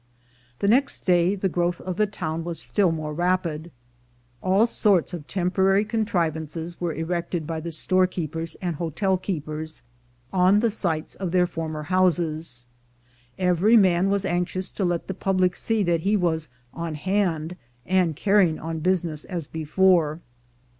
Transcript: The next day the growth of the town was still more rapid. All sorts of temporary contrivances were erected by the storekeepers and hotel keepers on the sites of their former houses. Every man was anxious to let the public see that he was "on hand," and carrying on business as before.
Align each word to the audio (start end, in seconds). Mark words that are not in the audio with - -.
The 0.57 0.67
next 0.67 1.01
day 1.01 1.35
the 1.35 1.47
growth 1.47 1.79
of 1.79 1.95
the 1.97 2.07
town 2.07 2.43
was 2.43 2.59
still 2.59 2.91
more 2.91 3.13
rapid. 3.13 3.69
All 4.41 4.65
sorts 4.65 5.13
of 5.13 5.27
temporary 5.27 5.85
contrivances 5.85 6.81
were 6.81 6.91
erected 6.95 7.45
by 7.45 7.59
the 7.59 7.71
storekeepers 7.71 8.55
and 8.63 8.77
hotel 8.77 9.15
keepers 9.15 9.83
on 10.33 10.59
the 10.59 10.71
sites 10.71 11.13
of 11.13 11.29
their 11.29 11.45
former 11.45 11.83
houses. 11.83 12.65
Every 13.37 13.77
man 13.77 14.09
was 14.09 14.25
anxious 14.25 14.71
to 14.71 14.83
let 14.83 15.05
the 15.07 15.13
public 15.13 15.55
see 15.55 15.83
that 15.83 15.99
he 15.99 16.17
was 16.17 16.49
"on 16.73 16.95
hand," 16.95 17.55
and 17.85 18.15
carrying 18.15 18.57
on 18.57 18.79
business 18.79 19.23
as 19.25 19.45
before. 19.45 20.19